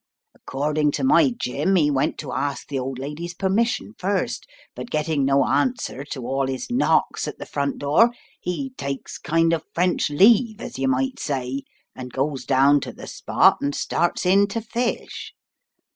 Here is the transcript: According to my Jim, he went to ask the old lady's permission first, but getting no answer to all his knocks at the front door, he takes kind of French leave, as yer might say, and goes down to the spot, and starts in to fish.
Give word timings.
According 0.33 0.93
to 0.93 1.03
my 1.03 1.29
Jim, 1.39 1.75
he 1.75 1.91
went 1.91 2.17
to 2.21 2.31
ask 2.31 2.67
the 2.69 2.79
old 2.79 2.97
lady's 2.97 3.35
permission 3.35 3.93
first, 3.99 4.47
but 4.75 4.89
getting 4.89 5.23
no 5.23 5.45
answer 5.45 6.03
to 6.05 6.25
all 6.25 6.47
his 6.47 6.71
knocks 6.71 7.27
at 7.27 7.37
the 7.37 7.45
front 7.45 7.77
door, 7.77 8.09
he 8.39 8.71
takes 8.79 9.19
kind 9.19 9.53
of 9.53 9.63
French 9.75 10.09
leave, 10.09 10.59
as 10.59 10.79
yer 10.79 10.87
might 10.87 11.19
say, 11.19 11.61
and 11.95 12.11
goes 12.11 12.45
down 12.45 12.79
to 12.81 12.91
the 12.91 13.05
spot, 13.05 13.57
and 13.61 13.75
starts 13.75 14.25
in 14.25 14.47
to 14.47 14.59
fish. 14.59 15.35